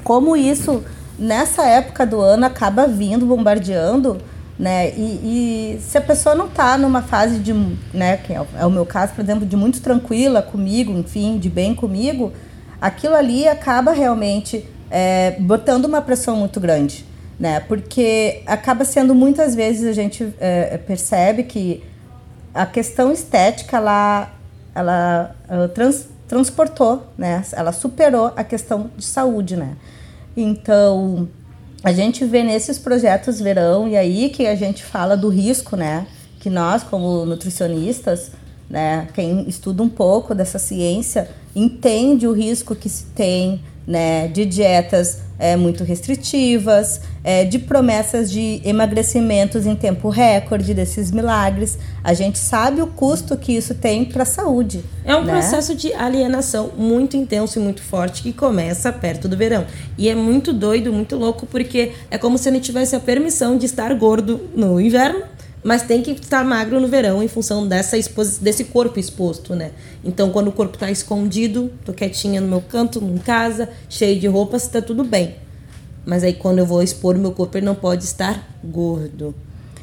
como 0.01 0.34
isso 0.34 0.82
nessa 1.20 1.63
época 1.65 2.05
do 2.05 2.22
ano 2.22 2.46
acaba 2.46 2.88
vindo 2.88 3.25
bombardeando 3.25 4.17
né? 4.57 4.91
E, 4.91 5.75
e, 5.75 5.81
se 5.81 5.98
a 5.98 6.01
pessoa 6.01 6.36
não 6.36 6.48
está 6.48 6.77
numa 6.77 7.01
fase 7.01 7.39
de, 7.39 7.53
né, 7.93 8.17
que 8.17 8.33
é 8.33 8.41
o, 8.41 8.48
é 8.60 8.65
o 8.65 8.72
meu 8.72 8.86
caso, 8.86 9.13
por 9.13 9.22
exemplo, 9.22 9.45
de 9.45 9.55
muito 9.55 9.81
tranquila 9.81 10.41
comigo, 10.41 10.91
enfim, 10.91 11.38
de 11.39 11.50
bem 11.50 11.74
comigo, 11.74 12.31
aquilo 12.79 13.15
ali 13.15 13.48
acaba 13.48 13.91
realmente 13.91 14.65
é, 14.91 15.36
botando 15.39 15.86
uma 15.86 16.01
pressão 16.01 16.36
muito 16.36 16.60
grande, 16.60 17.05
né? 17.39 17.60
Porque 17.62 18.43
acaba 18.45 18.86
sendo 18.86 19.15
muitas 19.15 19.55
vezes 19.55 19.88
a 19.88 19.93
gente 19.93 20.33
é, 20.39 20.77
percebe 20.77 21.43
que 21.43 21.83
a 22.53 22.65
questão 22.65 23.12
estética 23.12 23.77
ela, 23.77 24.31
ela, 24.75 25.36
ela 25.50 25.67
trans, 25.67 26.07
transportou, 26.27 27.07
né? 27.17 27.43
Ela 27.53 27.72
superou 27.72 28.31
a 28.36 28.43
questão 28.43 28.91
de 28.95 29.05
saúde, 29.05 29.55
né? 29.55 29.75
Então 30.38 31.27
a 31.83 31.91
gente 31.91 32.23
vê 32.23 32.43
nesses 32.43 32.79
projetos 32.79 33.41
verão 33.41 33.87
e 33.87 33.97
aí 33.97 34.29
que 34.29 34.47
a 34.47 34.55
gente 34.55 34.83
fala 34.83 35.17
do 35.17 35.27
risco, 35.27 35.75
né? 35.75 36.07
Que 36.39 36.49
nós, 36.49 36.81
como 36.83 37.25
nutricionistas, 37.25 38.31
né, 38.69 39.07
quem 39.13 39.47
estuda 39.47 39.83
um 39.83 39.89
pouco 39.89 40.33
dessa 40.33 40.57
ciência, 40.57 41.29
entende 41.55 42.25
o 42.25 42.31
risco 42.31 42.73
que 42.73 42.89
se 42.89 43.05
tem 43.07 43.61
né, 43.85 44.27
de 44.27 44.45
dietas 44.45 45.19
é, 45.37 45.57
muito 45.57 45.83
restritivas, 45.83 47.01
é, 47.23 47.43
de 47.43 47.59
promessas 47.59 48.31
de 48.31 48.61
emagrecimentos 48.63 49.65
em 49.65 49.75
tempo 49.75 50.09
recorde, 50.09 50.73
desses 50.73 51.11
milagres. 51.11 51.77
A 52.03 52.13
gente 52.13 52.37
sabe 52.37 52.81
o 52.81 52.87
custo 52.87 53.35
que 53.35 53.51
isso 53.51 53.75
tem 53.75 54.05
para 54.05 54.23
a 54.23 54.25
saúde. 54.25 54.83
É 55.03 55.15
um 55.15 55.23
né? 55.23 55.33
processo 55.33 55.75
de 55.75 55.93
alienação 55.93 56.71
muito 56.77 57.17
intenso 57.17 57.59
e 57.59 57.61
muito 57.61 57.81
forte 57.81 58.23
que 58.23 58.31
começa 58.31 58.91
perto 58.93 59.27
do 59.27 59.35
verão. 59.35 59.65
E 59.97 60.07
é 60.07 60.15
muito 60.15 60.53
doido, 60.53 60.93
muito 60.93 61.15
louco, 61.17 61.45
porque 61.45 61.91
é 62.09 62.17
como 62.17 62.37
se 62.37 62.47
ele 62.47 62.59
tivesse 62.59 62.95
a 62.95 62.99
permissão 62.99 63.57
de 63.57 63.65
estar 63.65 63.93
gordo 63.95 64.49
no 64.55 64.79
inverno 64.79 65.32
mas 65.63 65.84
tem 65.84 66.01
que 66.01 66.12
estar 66.12 66.43
magro 66.43 66.79
no 66.79 66.88
verão 66.88 67.24
em 67.24 67.27
função 67.27 67.65
dessa 67.65 67.98
desse 68.41 68.65
corpo 68.65 69.00
exposto, 69.00 69.55
né? 69.55 69.72
Então, 70.03 70.29
quando 70.29 70.50
o 70.50 70.51
corpo 70.51 70.75
está 70.75 70.91
escondido, 70.91 71.72
tô 71.86 71.93
quietinha 71.93 72.41
no 72.41 72.48
meu 72.48 72.62
canto, 72.62 73.00
em 73.00 73.17
casa, 73.17 73.70
cheio 73.88 74.20
de 74.20 74.27
roupas, 74.27 74.67
tá 74.67 74.82
tudo 74.82 75.03
bem. 75.03 75.36
Mas 76.05 76.24
aí 76.24 76.34
quando 76.34 76.60
eu 76.60 76.65
vou 76.65 76.84
expor 76.84 77.17
meu 77.17 77.32
corpo, 77.32 77.58
ele 77.58 77.65
não 77.65 77.75
pode 77.75 78.03
estar 78.03 78.46
gordo. 78.62 79.34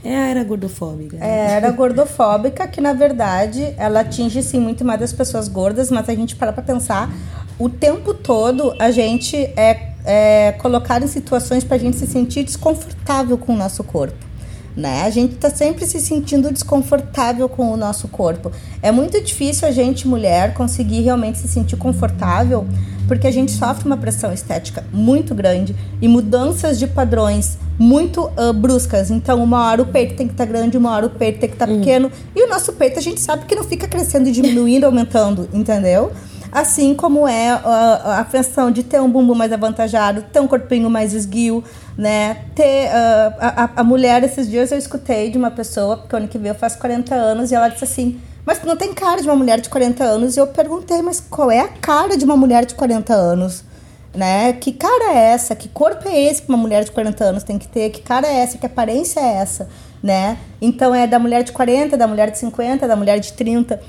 É 0.05 0.17
a 0.17 0.27
era 0.29 0.45
gordofóbica. 0.45 1.17
Né? 1.17 1.27
É 1.27 1.47
a 1.47 1.51
era 1.53 1.71
gordofóbica 1.71 2.67
que, 2.69 2.81
na 2.81 2.93
verdade, 2.93 3.75
ela 3.79 4.01
atinge 4.01 4.43
sim 4.43 4.61
muito 4.61 4.85
mais 4.85 5.01
as 5.01 5.13
pessoas 5.13 5.49
gordas, 5.49 5.91
mas 5.91 6.09
a 6.09 6.15
gente 6.15 6.37
para 6.37 6.53
pra 6.53 6.63
pensar, 6.63 7.11
o 7.59 7.69
tempo 7.69 8.13
todo 8.13 8.75
a 8.79 8.91
gente 8.91 9.37
é, 9.37 9.93
é 10.05 10.53
colocado 10.53 11.05
em 11.05 11.09
situações 11.09 11.65
para 11.65 11.77
a 11.77 11.79
gente 11.79 11.97
se 11.97 12.07
sentir 12.07 12.45
desconfortável 12.45 13.37
com 13.39 13.55
o 13.55 13.57
nosso 13.57 13.83
corpo 13.85 14.30
né? 14.77 15.03
A 15.03 15.11
gente 15.11 15.35
está 15.35 15.51
sempre 15.51 15.87
se 15.87 16.01
sentindo 16.01 16.53
desconfortável 16.53 17.49
com 17.49 17.73
o 17.73 17.77
nosso 17.77 18.09
corpo. 18.09 18.51
É 18.83 18.91
muito 18.91 19.21
difícil 19.21 19.67
a 19.67 19.71
gente, 19.71 20.07
mulher, 20.07 20.55
conseguir 20.55 21.03
realmente 21.03 21.39
se 21.39 21.49
sentir 21.49 21.77
confortável, 21.77 22.67
porque 23.09 23.27
a 23.27 23.31
gente 23.31 23.51
sofre 23.53 23.87
uma 23.87 23.97
pressão 23.97 24.33
estética 24.33 24.85
muito 24.93 25.35
grande 25.35 25.75
e 26.01 26.07
mudanças 26.07 26.79
de 26.79 26.87
padrões 26.87 27.59
muito 27.79 28.31
uh, 28.37 28.53
bruscas. 28.53 29.11
Então, 29.11 29.43
uma 29.43 29.67
hora 29.67 29.83
o 29.83 29.87
peito 29.87 30.15
tem 30.15 30.27
que 30.27 30.35
estar 30.35 30.47
tá 30.47 30.53
grande, 30.53 30.77
uma 30.77 30.91
hora 30.91 31.07
o 31.07 31.11
peito 31.11 31.41
tem 31.41 31.49
que 31.49 31.55
estar 31.55 31.67
tá 31.67 31.73
hum. 31.73 31.79
pequeno. 31.79 32.13
E 32.37 32.45
o 32.45 32.49
nosso 32.49 32.73
peito 32.75 32.99
a 32.99 33.03
gente 33.03 33.21
sabe 33.21 33.47
que 33.47 33.55
não 33.55 33.65
fica 33.65 33.89
crescendo 33.89 34.29
e 34.29 34.33
diminuindo, 34.33 34.85
aumentando, 34.85 35.49
entendeu? 35.53 36.13
Assim 36.53 36.95
como 36.95 37.29
é 37.29 37.51
a 37.51 38.27
função 38.29 38.73
de 38.73 38.83
ter 38.83 39.01
um 39.01 39.09
bumbum 39.09 39.35
mais 39.35 39.53
avantajado, 39.53 40.23
ter 40.33 40.41
um 40.41 40.49
corpinho 40.49 40.91
mais 40.91 41.15
esguio, 41.15 41.63
né? 41.97 42.45
Ter 42.57 42.89
uh, 42.89 43.35
a, 43.39 43.71
a 43.77 43.85
mulher, 43.85 44.25
esses 44.25 44.49
dias 44.49 44.73
eu 44.73 44.79
escutei 44.79 45.31
de 45.31 45.39
uma 45.39 45.51
pessoa, 45.51 45.97
porque 45.97 46.17
ano 46.17 46.27
que 46.27 46.39
vem 46.39 46.49
eu 46.49 46.55
faço 46.55 46.77
40 46.79 47.15
anos, 47.15 47.53
e 47.53 47.55
ela 47.55 47.69
disse 47.69 47.85
assim: 47.85 48.21
Mas 48.45 48.63
não 48.65 48.77
tem 48.77 48.93
cara 48.93 49.23
de 49.23 49.29
uma 49.29 49.37
mulher 49.37 49.61
de 49.61 49.69
40 49.69 50.03
anos? 50.03 50.37
E 50.37 50.41
eu 50.41 50.47
perguntei: 50.49 51.01
Mas 51.03 51.21
qual 51.21 51.53
é 51.53 51.61
a 51.61 51.69
cara 51.69 52.17
de 52.17 52.25
uma 52.25 52.37
mulher 52.37 52.67
de 52.67 52.75
40 52.75 53.15
anos? 53.15 53.65
Né? 54.13 54.53
Que 54.55 54.73
cara 54.73 55.13
é 55.13 55.33
essa? 55.33 55.55
Que 55.55 55.69
corpo 55.69 56.09
é 56.09 56.21
esse 56.21 56.43
que 56.43 56.49
uma 56.49 56.59
mulher 56.59 56.83
de 56.83 56.91
40 56.91 57.23
anos 57.23 57.45
tem 57.45 57.59
que 57.59 57.69
ter? 57.69 57.91
Que 57.91 58.03
cara 58.03 58.27
é 58.27 58.41
essa? 58.41 58.59
Que 58.59 58.67
aparência 58.67 59.21
é 59.21 59.35
essa? 59.35 59.69
Né? 60.03 60.37
Então 60.61 60.93
é 60.93 61.07
da 61.07 61.19
mulher 61.21 61.45
de 61.45 61.53
40, 61.53 61.97
da 61.97 62.09
mulher 62.09 62.29
de 62.29 62.39
50, 62.39 62.89
da 62.89 62.97
mulher 62.97 63.21
de 63.21 63.33
30. 63.35 63.81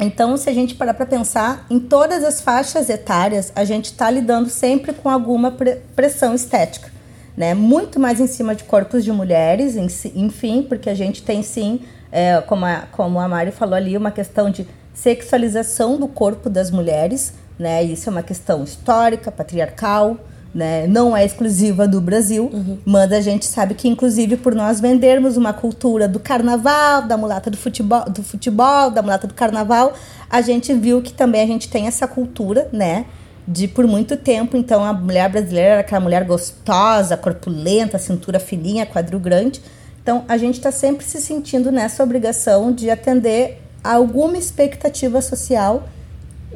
Então, 0.00 0.36
se 0.36 0.50
a 0.50 0.52
gente 0.52 0.74
parar 0.74 0.94
para 0.94 1.06
pensar, 1.06 1.66
em 1.70 1.78
todas 1.78 2.24
as 2.24 2.40
faixas 2.40 2.88
etárias, 2.88 3.52
a 3.54 3.64
gente 3.64 3.86
está 3.86 4.10
lidando 4.10 4.48
sempre 4.48 4.92
com 4.92 5.08
alguma 5.08 5.54
pressão 5.94 6.34
estética 6.34 6.92
né? 7.36 7.54
Muito 7.54 7.98
mais 7.98 8.20
em 8.20 8.26
cima 8.26 8.54
de 8.54 8.64
corpos 8.64 9.04
de 9.04 9.12
mulheres, 9.12 9.76
enfim, 10.14 10.62
porque 10.62 10.90
a 10.90 10.94
gente 10.94 11.22
tem 11.22 11.42
sim, 11.42 11.80
é, 12.10 12.40
como, 12.42 12.64
a, 12.64 12.84
como 12.92 13.18
a 13.18 13.28
Mari 13.28 13.50
falou 13.50 13.74
ali, 13.74 13.96
uma 13.96 14.10
questão 14.10 14.50
de 14.50 14.66
sexualização 14.92 15.98
do 15.98 16.06
corpo 16.06 16.50
das 16.50 16.70
mulheres, 16.70 17.34
né? 17.58 17.82
Isso 17.82 18.08
é 18.08 18.12
uma 18.12 18.22
questão 18.22 18.62
histórica, 18.62 19.32
patriarcal, 19.32 20.18
né? 20.54 20.86
Não 20.86 21.16
é 21.16 21.24
exclusiva 21.24 21.88
do 21.88 22.00
Brasil, 22.00 22.50
uhum. 22.52 22.78
mas 22.84 23.12
a 23.12 23.20
gente 23.20 23.46
sabe 23.46 23.74
que, 23.74 23.88
inclusive, 23.88 24.36
por 24.36 24.54
nós 24.54 24.80
vendermos 24.80 25.36
uma 25.36 25.52
cultura 25.52 26.06
do 26.06 26.20
carnaval, 26.20 27.02
da 27.02 27.16
mulata 27.16 27.50
do 27.50 27.56
futebol, 27.56 28.04
do 28.10 28.22
futebol, 28.22 28.90
da 28.90 29.02
mulata 29.02 29.26
do 29.26 29.34
carnaval, 29.34 29.94
a 30.28 30.40
gente 30.40 30.72
viu 30.74 31.00
que 31.00 31.12
também 31.12 31.42
a 31.42 31.46
gente 31.46 31.68
tem 31.68 31.86
essa 31.86 32.06
cultura, 32.06 32.68
né? 32.72 33.06
de 33.46 33.66
por 33.66 33.86
muito 33.86 34.16
tempo, 34.16 34.56
então 34.56 34.84
a 34.84 34.92
mulher 34.92 35.28
brasileira 35.28 35.70
era 35.70 35.80
aquela 35.80 36.00
mulher 36.00 36.24
gostosa, 36.24 37.16
corpulenta, 37.16 37.98
cintura 37.98 38.38
fininha, 38.38 38.86
quadril 38.86 39.18
grande. 39.18 39.60
Então 40.02 40.24
a 40.28 40.36
gente 40.36 40.54
está 40.56 40.70
sempre 40.70 41.04
se 41.04 41.20
sentindo 41.20 41.70
nessa 41.70 42.02
obrigação 42.02 42.72
de 42.72 42.90
atender 42.90 43.60
a 43.82 43.94
alguma 43.94 44.36
expectativa 44.36 45.20
social. 45.20 45.88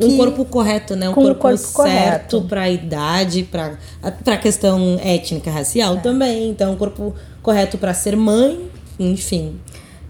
Um 0.01 0.17
corpo 0.17 0.45
correto, 0.45 0.95
né? 0.95 1.09
Um 1.09 1.15
corpo, 1.15 1.41
corpo 1.41 1.57
certo 1.59 2.43
para 2.43 2.63
a 2.63 2.71
idade, 2.71 3.43
para 3.43 3.79
a 4.03 4.37
questão 4.37 4.99
étnica, 5.03 5.51
racial 5.51 5.97
é. 5.97 6.01
também. 6.01 6.51
Então, 6.51 6.73
um 6.73 6.77
corpo 6.77 7.15
correto 7.43 7.79
para 7.79 7.95
ser 7.95 8.17
mãe, 8.17 8.71
enfim. 8.99 9.59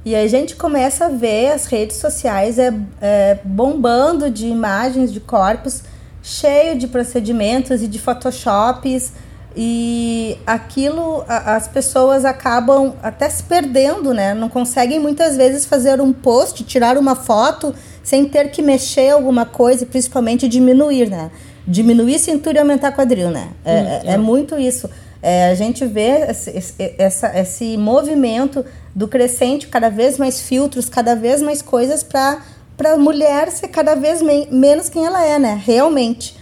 E 0.05 0.14
a 0.14 0.26
gente 0.28 0.55
começa 0.57 1.07
a 1.07 1.09
ver 1.09 1.50
as 1.50 1.66
redes 1.66 1.97
sociais 1.97 2.59
é, 2.59 2.73
é 3.00 3.38
bombando 3.45 4.31
de 4.31 4.47
imagens 4.47 5.12
de 5.12 5.21
corpos 5.21 5.83
cheio 6.23 6.76
de 6.76 6.88
procedimentos 6.88 7.83
e 7.83 7.87
de 7.87 8.00
photoshops 8.00 9.12
e 9.57 10.37
aquilo 10.45 11.25
as 11.28 11.66
pessoas 11.66 12.25
acabam 12.25 12.95
até 13.02 13.28
se 13.31 13.45
perdendo, 13.45 14.12
né? 14.12 14.35
Não 14.35 14.49
conseguem 14.49 14.99
muitas 14.99 15.37
vezes 15.37 15.64
fazer 15.64 16.00
um 16.00 16.12
post, 16.12 16.62
tirar 16.64 16.99
uma 16.99 17.14
foto 17.14 17.73
sem 18.07 18.25
ter 18.25 18.53
que 18.53 18.63
mexer 18.63 19.11
alguma 19.11 19.45
coisa 19.45 19.83
e 19.83 19.87
principalmente 19.87 20.47
diminuir, 20.47 21.11
né? 21.11 21.29
Diminuir 21.67 22.21
cintura 22.21 22.59
e 22.59 22.61
aumentar 22.61 22.93
quadril, 22.93 23.33
né? 23.33 23.49
É, 23.65 23.73
hum, 23.73 23.87
é, 23.87 24.15
é 24.15 24.17
muito 24.17 24.57
isso. 24.57 24.89
É, 25.21 25.51
a 25.51 25.55
gente 25.57 25.85
vê 25.85 26.21
esse, 26.31 26.51
esse, 26.51 26.95
essa, 26.99 27.37
esse 27.37 27.77
movimento 27.77 28.65
do 28.95 29.09
crescente, 29.09 29.67
cada 29.67 29.89
vez 29.89 30.19
mais 30.19 30.41
filtros, 30.41 30.89
cada 30.89 31.17
vez 31.17 31.43
mais 31.43 31.61
coisas 31.61 32.05
para 32.05 32.41
para 32.77 32.93
a 32.93 32.97
mulher 32.97 33.51
ser 33.51 33.69
cada 33.69 33.97
vez 33.97 34.21
menos 34.23 34.89
quem 34.89 35.05
ela 35.05 35.25
é, 35.25 35.39
né? 35.39 35.61
Realmente. 35.65 36.37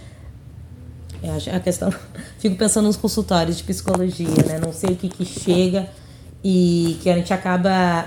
É 1.23 1.55
a 1.55 1.59
questão. 1.59 1.91
Fico 2.37 2.57
pensando 2.57 2.85
nos 2.85 2.97
consultórios 2.97 3.57
de 3.57 3.63
psicologia, 3.63 4.27
né? 4.45 4.59
Não 4.63 4.71
sei 4.71 4.91
o 4.91 4.95
que, 4.95 5.09
que 5.09 5.25
chega 5.25 5.89
e 6.43 6.99
que 7.01 7.09
a 7.09 7.15
gente 7.15 7.33
acaba 7.33 8.05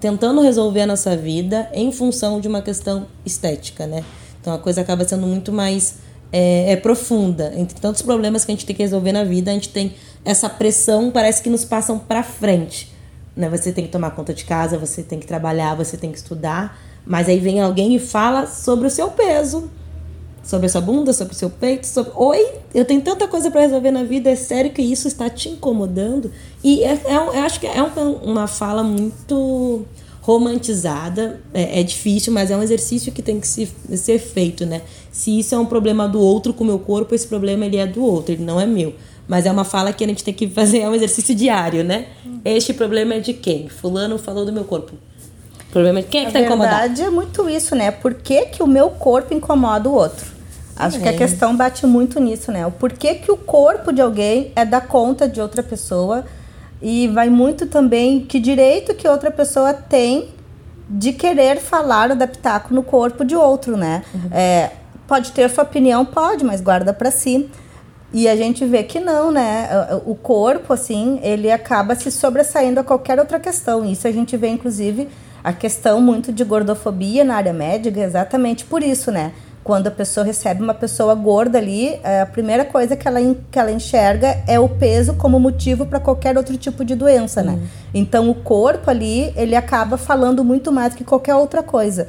tentando 0.00 0.40
resolver 0.40 0.82
a 0.82 0.86
nossa 0.86 1.16
vida 1.16 1.68
em 1.72 1.92
função 1.92 2.40
de 2.40 2.48
uma 2.48 2.62
questão 2.62 3.06
estética, 3.24 3.86
né? 3.86 4.04
Então 4.40 4.54
a 4.54 4.58
coisa 4.58 4.80
acaba 4.80 5.06
sendo 5.06 5.26
muito 5.26 5.52
mais 5.52 5.96
é, 6.32 6.72
é, 6.72 6.76
profunda. 6.76 7.52
Entre 7.56 7.78
tantos 7.78 8.02
problemas 8.02 8.44
que 8.44 8.50
a 8.50 8.54
gente 8.54 8.64
tem 8.64 8.74
que 8.74 8.82
resolver 8.82 9.12
na 9.12 9.24
vida, 9.24 9.50
a 9.50 9.54
gente 9.54 9.68
tem 9.68 9.94
essa 10.24 10.48
pressão, 10.48 11.10
parece 11.10 11.42
que 11.42 11.50
nos 11.50 11.64
passam 11.64 11.98
para 11.98 12.22
frente. 12.22 12.92
Né? 13.36 13.48
Você 13.50 13.72
tem 13.72 13.84
que 13.84 13.90
tomar 13.90 14.10
conta 14.12 14.32
de 14.32 14.44
casa, 14.44 14.78
você 14.78 15.02
tem 15.02 15.18
que 15.18 15.26
trabalhar, 15.26 15.74
você 15.74 15.96
tem 15.96 16.10
que 16.10 16.18
estudar. 16.18 16.78
Mas 17.04 17.28
aí 17.28 17.38
vem 17.38 17.60
alguém 17.60 17.94
e 17.94 17.98
fala 17.98 18.46
sobre 18.46 18.86
o 18.86 18.90
seu 18.90 19.10
peso, 19.10 19.70
sobre 20.42 20.66
a 20.66 20.68
sua 20.68 20.80
bunda, 20.80 21.12
sobre 21.12 21.34
o 21.34 21.36
seu 21.36 21.50
peito, 21.50 21.86
sobre... 21.86 22.12
Oi, 22.16 22.46
eu 22.74 22.84
tenho 22.84 23.00
tanta 23.00 23.28
coisa 23.28 23.50
para 23.50 23.60
resolver 23.60 23.90
na 23.90 24.02
vida, 24.02 24.30
é 24.30 24.36
sério 24.36 24.70
que 24.70 24.82
isso 24.82 25.08
está 25.08 25.28
te 25.28 25.48
incomodando? 25.48 26.30
E 26.62 26.82
é, 26.82 26.92
é, 27.04 27.14
eu 27.16 27.42
acho 27.42 27.60
que 27.60 27.66
é 27.66 27.82
uma 28.22 28.46
fala 28.46 28.82
muito 28.82 29.84
romantizada, 30.20 31.40
é, 31.52 31.80
é, 31.80 31.82
difícil, 31.82 32.32
mas 32.32 32.50
é 32.50 32.56
um 32.56 32.62
exercício 32.62 33.10
que 33.10 33.22
tem 33.22 33.40
que 33.40 33.48
se, 33.48 33.68
ser 33.96 34.18
feito, 34.18 34.66
né? 34.66 34.82
Se 35.10 35.38
isso 35.38 35.54
é 35.54 35.58
um 35.58 35.66
problema 35.66 36.06
do 36.06 36.20
outro 36.20 36.52
com 36.52 36.62
o 36.62 36.66
meu 36.66 36.78
corpo, 36.78 37.14
esse 37.14 37.26
problema 37.26 37.64
ele 37.66 37.78
é 37.78 37.86
do 37.86 38.04
outro, 38.04 38.34
ele 38.34 38.44
não 38.44 38.60
é 38.60 38.66
meu. 38.66 38.94
Mas 39.26 39.46
é 39.46 39.50
uma 39.50 39.64
fala 39.64 39.92
que 39.92 40.04
a 40.04 40.06
gente 40.06 40.22
tem 40.22 40.34
que 40.34 40.46
fazer, 40.50 40.80
é 40.80 40.88
um 40.88 40.94
exercício 40.94 41.34
diário, 41.34 41.82
né? 41.82 42.06
Este 42.44 42.72
problema 42.74 43.14
é 43.14 43.20
de 43.20 43.32
quem? 43.32 43.68
Fulano 43.68 44.18
falou 44.18 44.44
do 44.44 44.52
meu 44.52 44.64
corpo. 44.64 44.92
O 45.70 45.72
problema 45.72 46.00
é 46.00 46.02
quem 46.02 46.22
é 46.22 46.26
que 46.26 46.32
tá 46.32 46.40
incomodado. 46.40 46.74
Na 46.74 46.80
verdade, 46.80 47.02
é 47.02 47.10
muito 47.10 47.48
isso, 47.48 47.76
né? 47.76 47.92
Por 47.92 48.14
que, 48.14 48.46
que 48.46 48.60
o 48.60 48.66
meu 48.66 48.90
corpo 48.90 49.32
incomoda 49.32 49.88
o 49.88 49.94
outro? 49.94 50.26
Acho 50.76 50.96
é. 50.96 51.00
que 51.00 51.08
a 51.08 51.16
questão 51.16 51.56
bate 51.56 51.86
muito 51.86 52.18
nisso, 52.18 52.50
né? 52.50 52.66
O 52.66 52.72
porquê 52.72 53.14
que 53.14 53.30
o 53.30 53.36
corpo 53.36 53.92
de 53.92 54.02
alguém 54.02 54.50
é 54.56 54.64
da 54.64 54.80
conta 54.80 55.28
de 55.28 55.40
outra 55.40 55.62
pessoa 55.62 56.24
e 56.82 57.06
vai 57.08 57.30
muito 57.30 57.66
também 57.66 58.20
que 58.24 58.40
direito 58.40 58.94
que 58.94 59.06
outra 59.06 59.30
pessoa 59.30 59.72
tem 59.72 60.28
de 60.88 61.12
querer 61.12 61.58
falar, 61.60 62.10
adaptar 62.10 62.66
no 62.70 62.82
corpo 62.82 63.24
de 63.24 63.36
outro, 63.36 63.76
né? 63.76 64.02
Uhum. 64.12 64.28
É, 64.32 64.70
pode 65.06 65.30
ter 65.30 65.48
sua 65.50 65.62
opinião, 65.62 66.04
pode, 66.04 66.44
mas 66.44 66.60
guarda 66.60 66.92
para 66.92 67.12
si. 67.12 67.48
E 68.12 68.26
a 68.26 68.34
gente 68.34 68.64
vê 68.64 68.82
que 68.82 68.98
não, 68.98 69.30
né? 69.30 69.68
O 70.04 70.16
corpo, 70.16 70.72
assim, 70.72 71.20
ele 71.22 71.48
acaba 71.48 71.94
se 71.94 72.10
sobressaindo 72.10 72.80
a 72.80 72.84
qualquer 72.84 73.20
outra 73.20 73.38
questão. 73.38 73.84
Isso 73.84 74.08
a 74.08 74.10
gente 74.10 74.36
vê, 74.36 74.48
inclusive, 74.48 75.08
a 75.42 75.52
questão 75.52 76.00
muito 76.00 76.32
de 76.32 76.44
gordofobia 76.44 77.24
na 77.24 77.34
área 77.36 77.52
médica 77.52 78.00
é 78.00 78.04
exatamente 78.04 78.64
por 78.64 78.82
isso, 78.82 79.10
né? 79.10 79.32
Quando 79.62 79.88
a 79.88 79.90
pessoa 79.90 80.24
recebe 80.24 80.62
uma 80.62 80.72
pessoa 80.72 81.14
gorda 81.14 81.58
ali, 81.58 82.00
é, 82.02 82.22
a 82.22 82.26
primeira 82.26 82.64
coisa 82.64 82.96
que 82.96 83.06
ela, 83.06 83.20
que 83.50 83.58
ela 83.58 83.70
enxerga 83.70 84.42
é 84.46 84.58
o 84.58 84.68
peso 84.68 85.14
como 85.14 85.38
motivo 85.38 85.84
para 85.84 86.00
qualquer 86.00 86.36
outro 86.36 86.56
tipo 86.56 86.84
de 86.84 86.94
doença, 86.94 87.42
né? 87.42 87.58
Então 87.92 88.30
o 88.30 88.34
corpo 88.34 88.90
ali, 88.90 89.32
ele 89.36 89.54
acaba 89.54 89.98
falando 89.98 90.42
muito 90.42 90.72
mais 90.72 90.94
que 90.94 91.04
qualquer 91.04 91.34
outra 91.34 91.62
coisa. 91.62 92.08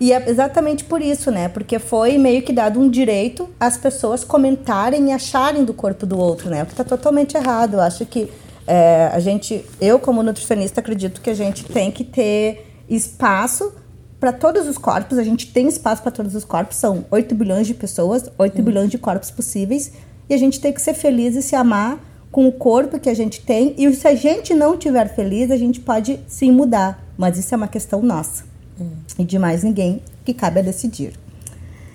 E 0.00 0.12
é 0.12 0.28
exatamente 0.28 0.82
por 0.82 1.00
isso, 1.00 1.30
né? 1.30 1.48
Porque 1.48 1.78
foi 1.78 2.18
meio 2.18 2.42
que 2.42 2.52
dado 2.52 2.80
um 2.80 2.90
direito 2.90 3.48
às 3.60 3.76
pessoas 3.76 4.24
comentarem 4.24 5.10
e 5.10 5.12
acharem 5.12 5.64
do 5.64 5.72
corpo 5.72 6.04
do 6.04 6.18
outro, 6.18 6.50
né? 6.50 6.64
O 6.64 6.66
que 6.66 6.72
está 6.72 6.82
totalmente 6.82 7.36
errado. 7.36 7.74
Eu 7.74 7.80
acho 7.80 8.04
que 8.04 8.28
é, 8.72 9.10
a 9.12 9.20
gente, 9.20 9.62
eu 9.78 9.98
como 9.98 10.22
nutricionista 10.22 10.80
acredito 10.80 11.20
que 11.20 11.28
a 11.28 11.34
gente 11.34 11.62
tem 11.62 11.90
que 11.90 12.02
ter 12.02 12.66
espaço 12.88 13.70
para 14.18 14.32
todos 14.32 14.66
os 14.66 14.78
corpos, 14.78 15.18
a 15.18 15.22
gente 15.22 15.52
tem 15.52 15.68
espaço 15.68 16.00
para 16.00 16.10
todos 16.10 16.34
os 16.34 16.42
corpos, 16.42 16.78
são 16.78 17.04
8 17.10 17.34
bilhões 17.34 17.66
de 17.66 17.74
pessoas, 17.74 18.30
8 18.38 18.58
hum. 18.58 18.64
bilhões 18.64 18.90
de 18.90 18.96
corpos 18.96 19.30
possíveis, 19.30 19.92
e 20.26 20.32
a 20.32 20.38
gente 20.38 20.58
tem 20.58 20.72
que 20.72 20.80
ser 20.80 20.94
feliz 20.94 21.36
e 21.36 21.42
se 21.42 21.54
amar 21.54 22.02
com 22.30 22.48
o 22.48 22.52
corpo 22.52 22.98
que 22.98 23.10
a 23.10 23.14
gente 23.14 23.42
tem 23.42 23.74
e 23.76 23.92
se 23.92 24.08
a 24.08 24.14
gente 24.14 24.54
não 24.54 24.72
estiver 24.72 25.14
feliz, 25.14 25.50
a 25.50 25.58
gente 25.58 25.78
pode 25.78 26.18
sim 26.26 26.50
mudar, 26.50 27.06
mas 27.18 27.36
isso 27.36 27.52
é 27.52 27.56
uma 27.58 27.68
questão 27.68 28.00
nossa 28.00 28.42
hum. 28.80 28.88
e 29.18 29.24
de 29.24 29.38
mais 29.38 29.62
ninguém 29.62 30.00
que 30.24 30.32
cabe 30.32 30.60
a 30.60 30.62
decidir. 30.62 31.12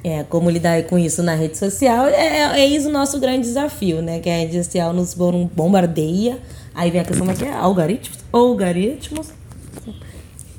É, 0.03 0.23
como 0.23 0.49
lidar 0.49 0.83
com 0.83 0.97
isso 0.97 1.23
na 1.23 1.33
rede 1.33 1.57
social 1.57 2.07
é, 2.07 2.11
é, 2.11 2.61
é 2.61 2.65
isso 2.67 2.87
o 2.87 2.91
nosso 2.91 3.19
grande 3.19 3.47
desafio, 3.47 4.01
né? 4.01 4.19
Que 4.19 4.29
a 4.29 4.37
rede 4.37 4.63
social 4.63 4.93
nos 4.93 5.13
bombardeia. 5.13 6.39
Aí 6.77 6.91
vem 6.91 7.01
a 7.01 7.03
questão 7.03 7.27
aqui, 7.27 7.43
é 7.43 7.51
algoritmos, 7.51 8.19
algoritmos. 8.31 9.29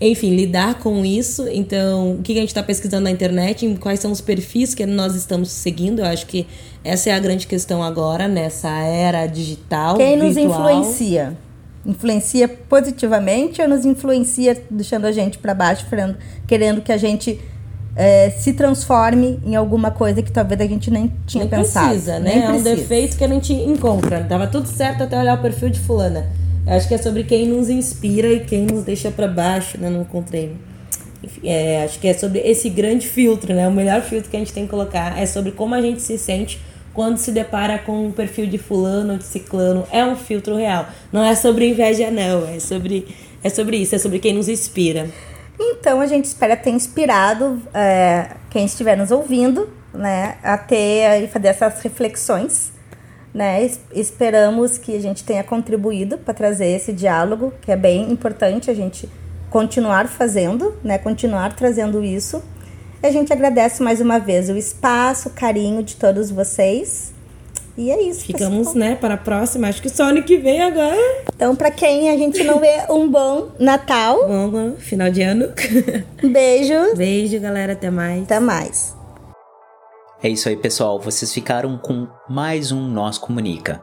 Enfim, 0.01 0.35
lidar 0.35 0.81
com 0.81 1.05
isso. 1.05 1.47
Então, 1.49 2.15
o 2.15 2.23
que 2.23 2.33
a 2.33 2.41
gente 2.41 2.49
está 2.49 2.61
pesquisando 2.61 3.05
na 3.05 3.11
internet, 3.13 3.73
quais 3.79 4.01
são 4.01 4.11
os 4.11 4.21
perfis 4.21 4.75
que 4.75 4.85
nós 4.85 5.15
estamos 5.15 5.49
seguindo. 5.53 6.01
Eu 6.01 6.07
acho 6.07 6.27
que 6.27 6.45
essa 6.83 7.11
é 7.11 7.13
a 7.13 7.21
grande 7.21 7.47
questão 7.47 7.85
agora, 7.85 8.27
nessa 8.27 8.69
era 8.69 9.27
digital. 9.27 9.97
Quem 9.97 10.19
virtual. 10.19 10.29
nos 10.29 10.37
influencia? 10.37 11.39
Influencia 11.87 12.49
positivamente 12.49 13.63
ou 13.63 13.69
nos 13.69 13.85
influencia 13.85 14.61
deixando 14.69 15.05
a 15.05 15.13
gente 15.13 15.39
para 15.39 15.55
baixo, 15.55 15.87
querendo 16.49 16.83
que 16.83 16.91
a 16.91 16.97
gente 16.97 17.41
é, 17.99 18.31
se 18.31 18.53
transforme 18.53 19.41
em 19.45 19.57
alguma 19.57 19.91
coisa 19.91 20.23
que 20.23 20.31
talvez 20.31 20.61
a 20.61 20.67
gente 20.67 20.89
nem 20.89 21.13
tinha 21.27 21.43
nem 21.43 21.51
pensado. 21.51 21.89
Precisa, 21.89 22.21
né? 22.21 22.33
Nem 22.33 22.45
é 22.45 22.51
um 22.51 22.63
defeito 22.63 23.19
que 23.19 23.25
a 23.25 23.29
gente 23.29 23.53
encontra. 23.53 24.23
Tava 24.23 24.47
tudo 24.47 24.69
certo 24.69 25.03
até 25.03 25.19
olhar 25.19 25.37
o 25.37 25.43
perfil 25.43 25.69
de 25.69 25.81
fulana. 25.81 26.31
Eu 26.65 26.75
acho 26.75 26.87
que 26.87 26.95
é 26.95 26.99
sobre 26.99 27.25
quem 27.25 27.49
nos 27.49 27.69
inspira 27.69 28.29
e 28.29 28.41
quem 28.41 28.67
nos 28.67 28.85
deixa 28.85 29.11
para 29.11 29.27
baixo, 29.27 29.77
né? 29.81 29.91
Não 29.91 30.03
encontrei. 30.03 30.55
Enfim, 31.25 31.41
é, 31.43 31.83
acho 31.83 31.99
que 31.99 32.07
é 32.07 32.15
sobre 32.15 32.39
esse 32.39 32.71
grande 32.71 33.05
filtro, 33.05 33.53
né? 33.53 33.67
O 33.67 33.73
melhor 33.73 34.01
filtro 34.03 34.31
que 34.31 34.37
a 34.37 34.39
gente 34.39 34.53
tem 34.53 34.63
que 34.63 34.71
colocar 34.71 35.19
é 35.19 35.27
sobre 35.27 35.51
como 35.51 35.75
a 35.75 35.81
gente 35.83 36.01
se 36.01 36.17
sente 36.17 36.61
quando 36.95 37.17
se 37.17 37.33
depara 37.33 37.79
com 37.79 38.07
um 38.07 38.13
perfil 38.13 38.47
de 38.47 38.59
fulano 38.59 39.15
ou 39.15 39.19
de 39.19 39.25
ciclano. 39.25 39.85
É 39.91 40.05
um 40.05 40.15
filtro 40.15 40.55
real. 40.55 40.87
Não 41.13 41.25
é 41.25 41.35
sobre 41.35 41.69
inveja, 41.69 42.13
não. 42.13 42.47
É 42.49 42.61
sobre, 42.61 43.09
é 43.43 43.49
sobre 43.49 43.79
isso. 43.79 43.97
É 43.97 43.99
sobre 43.99 44.21
quem 44.21 44.35
nos 44.35 44.49
inspira. 44.49 45.11
Então 45.59 46.01
a 46.01 46.07
gente 46.07 46.27
espera 46.27 46.57
ter 46.57 46.71
inspirado 46.71 47.61
é, 47.75 48.31
quem 48.51 48.65
estiver 48.65 48.97
nos 48.97 49.11
ouvindo, 49.11 49.69
né, 49.93 50.37
a 50.43 50.57
ter 50.57 51.25
e 51.25 51.27
fazer 51.27 51.49
essas 51.49 51.81
reflexões, 51.83 52.71
né? 53.35 53.69
Esperamos 53.93 54.79
que 54.79 54.95
a 54.97 55.01
gente 55.01 55.25
tenha 55.25 55.43
contribuído 55.43 56.19
para 56.19 56.33
trazer 56.33 56.67
esse 56.67 56.93
diálogo, 56.93 57.53
que 57.61 57.73
é 57.73 57.77
bem 57.77 58.11
importante 58.11 58.71
a 58.71 58.75
gente 58.75 59.09
continuar 59.51 60.09
fazendo, 60.09 60.77
né, 60.85 60.99
continuar 60.99 61.55
trazendo 61.57 62.05
isso. 62.05 62.43
E 63.03 63.07
a 63.07 63.11
gente 63.11 63.33
agradece 63.33 63.83
mais 63.83 64.01
uma 64.01 64.19
vez 64.19 64.49
o 64.49 64.57
espaço, 64.57 65.29
o 65.29 65.33
carinho 65.33 65.83
de 65.83 65.97
todos 65.97 66.31
vocês. 66.31 67.13
E 67.79 67.93
é 67.93 68.03
isso. 68.03 68.25
Ficamos, 68.25 68.59
pessoal. 68.59 68.75
né, 68.75 68.97
para 68.97 69.15
a 69.15 69.17
próxima. 69.17 69.69
Acho 69.69 69.81
que 69.81 69.89
só 69.89 70.07
ano 70.07 70.25
que 70.25 70.37
vem 70.37 70.61
agora. 70.61 70.99
Então, 71.33 71.55
para 71.55 71.71
quem 71.71 72.11
a 72.11 72.17
gente 72.17 72.43
não 72.43 72.59
vê, 72.59 72.85
um 72.91 73.09
bom 73.09 73.51
Natal. 73.57 74.19
Bom 74.27 74.75
final 74.79 75.09
de 75.09 75.23
ano. 75.23 75.53
Beijo. 76.21 76.97
Beijo, 76.97 77.39
galera. 77.39 77.75
Até 77.75 77.89
mais. 77.89 78.25
Até 78.25 78.41
mais. 78.41 78.97
É 80.21 80.29
isso 80.29 80.49
aí, 80.49 80.57
pessoal. 80.57 80.99
Vocês 80.99 81.33
ficaram 81.33 81.79
com 81.79 82.09
mais 82.29 82.73
um 82.73 82.81
Nós 82.81 83.17
Comunica. 83.17 83.81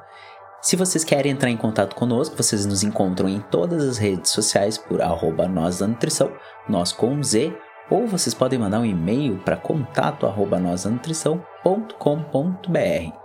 Se 0.61 0.75
vocês 0.75 1.05
querem 1.05 1.31
entrar 1.31 1.49
em 1.49 1.55
contato 1.55 1.95
conosco, 1.95 2.35
vocês 2.35 2.65
nos 2.65 2.83
encontram 2.83 3.29
em 3.29 3.39
todas 3.39 3.81
as 3.81 3.97
redes 3.97 4.31
sociais 4.31 4.77
por 4.77 5.01
arroba 5.01 5.47
nós 5.47 5.79
da 5.79 5.87
nutrição, 5.87 6.33
nós 6.67 6.91
com 6.91 7.23
Z, 7.23 7.55
ou 7.89 8.07
vocês 8.07 8.33
podem 8.33 8.59
mandar 8.59 8.79
um 8.79 8.85
e-mail 8.85 9.37
para 9.45 9.55
contato 9.55 10.25
arroba 10.25 10.59
nós 10.59 10.83
da 10.83 10.89
nutrição.com.br. 10.89 13.24